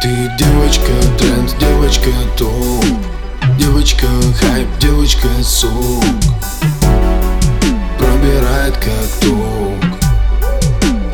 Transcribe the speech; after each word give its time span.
Ты 0.00 0.08
девочка 0.38 0.92
тренд, 1.18 1.58
девочка 1.58 2.10
топ. 2.38 2.84
Девочка 3.58 4.06
хайп, 4.40 4.66
девочка 4.78 5.28
сук, 5.42 6.02
Пробирает 7.98 8.74
как 8.78 9.20
ток. 9.20 9.74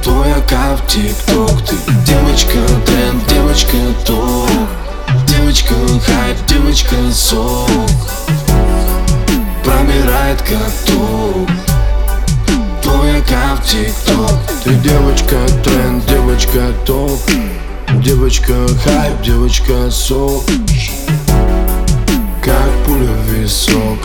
Твой 0.05 0.33
аккаунт 0.33 0.87
тик-ток. 0.87 1.51
Ты 1.65 1.75
девочка 2.05 2.59
тренд, 2.87 3.27
девочка 3.27 3.77
топ. 4.07 4.49
Девочка 5.27 5.75
хайп, 6.07 6.47
девочка 6.47 6.95
сок. 7.13 7.69
Пробирает 9.65 10.41
как 10.43 10.73
ток. 10.87 11.49
Твой 12.85 13.19
аккаунт 13.19 13.65
тик-ток. 13.65 14.31
Ты 14.63 14.75
девочка 14.75 15.37
тренд, 15.65 16.07
девочка 16.07 16.73
топ. 16.85 17.21
Девочка 18.03 18.55
хайп, 18.85 19.23
девочка 19.23 19.91
сок. 19.91 20.45
Как 22.43 22.71
пуля 22.85 23.09
в 23.09 23.33
висок. 23.33 23.99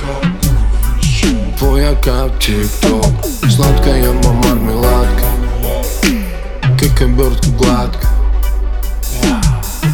Твой 1.57 1.89
аккаунт 1.89 2.39
тик-ток. 2.39 3.05
Сладкая 3.49 4.11
мармеладка. 4.11 5.23
Как 6.79 7.01
обертка 7.01 7.49
гладко 7.51 8.07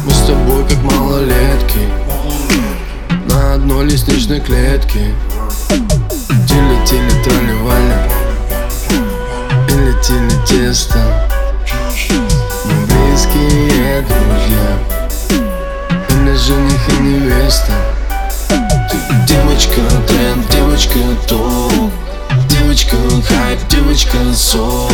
Мы 0.04 0.10
с 0.10 0.26
тобой 0.26 0.64
как 0.68 0.82
малолетки. 0.82 1.80
На 3.28 3.54
одной 3.54 3.86
лестничной 3.86 4.40
клетке 4.40 5.12
жених 16.38 16.88
и 16.88 17.02
невеста. 17.02 17.72
Ты 18.48 18.96
девочка 19.26 19.80
тренд, 20.06 20.48
девочка 20.50 20.98
топ. 21.26 21.90
Девочка 22.48 22.96
хайп, 23.28 23.58
девочка 23.68 24.16
сок. 24.34 24.90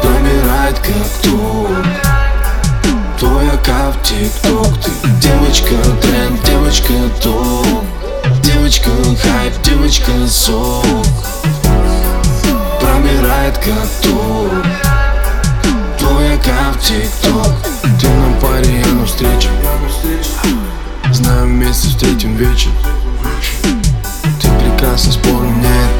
Пробирает 0.00 0.78
как 0.78 1.22
тук 1.22 1.68
Твой 3.18 3.50
аккаунт 3.50 4.02
тикток. 4.02 4.68
Ты 4.82 5.08
девочка 5.20 5.74
тренд, 6.00 6.42
девочка 6.44 6.94
топ. 7.22 7.84
Девочка 8.42 8.90
хайп, 9.22 9.54
девочка 9.62 10.12
сок. 10.28 11.06
Пробирает 12.80 13.58
как 13.58 13.88
тук 14.02 14.66
Твой 15.98 16.34
аккаунт 16.34 16.80
тикток. 16.80 17.52
Ты 18.00 18.08
на 18.08 18.40
вечер. 22.52 22.70
Ты 24.40 24.48
прекрасна, 24.58 25.12
спору 25.12 25.44
нет. 25.44 25.90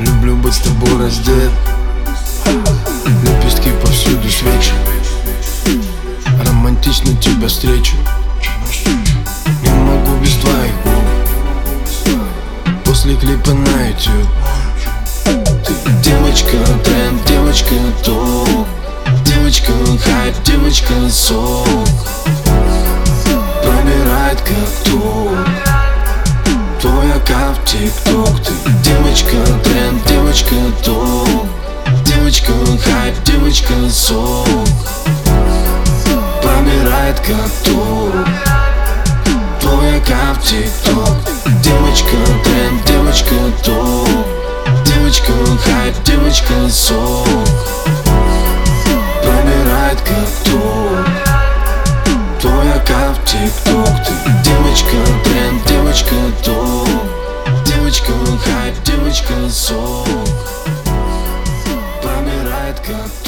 Люблю 0.00 0.36
быть 0.36 0.54
с 0.54 0.58
тобой 0.58 0.98
раздет. 0.98 1.50
Лепестки 3.22 3.70
повсюду 3.82 4.28
свечи. 4.30 4.72
Романтично 6.46 7.16
тебя 7.16 7.48
встречу. 7.48 7.96
Не 9.62 9.70
могу 9.70 10.16
без 10.18 10.34
твоих 10.34 10.74
губ. 10.84 11.04
После 12.84 13.16
клипа 13.16 13.52
на 13.52 13.88
YouTube 13.88 14.28
Ты 15.24 15.90
девочка 16.02 16.56
тренд, 16.84 17.24
девочка 17.26 17.74
топ. 18.04 18.66
Девочка 19.24 19.72
хайп, 20.04 20.34
девочка 20.44 20.92
сок 21.10 21.88
Пробирает 24.14 24.40
как 24.42 24.84
тук 24.84 25.30
Твой 26.80 27.12
аккаунт 27.12 27.58
в 27.58 27.64
тикток 27.64 28.40
Ты. 28.44 28.52
Девочка 28.84 29.36
тренд, 29.64 30.06
девочка 30.06 30.54
топ. 30.84 31.28
Девочка 32.04 32.52
хайп, 32.84 33.14
девочка 33.24 33.72
сок. 33.90 34.46
Пробирает 36.40 37.18
как 37.18 37.50
тук 37.64 38.14
Твой 39.60 39.98
аккаунт 39.98 40.38
в 40.38 40.42
тикток 40.42 41.08
Девочка 41.60 42.16
тренд, 42.44 42.84
девочка 42.86 43.34
топ. 43.64 44.08
Девочка 44.84 45.32
хайп, 45.64 45.94
девочка 46.04 46.68
сок 46.70 47.23
песок 59.64 60.06
Промирает 62.02 62.80
как 62.80 63.23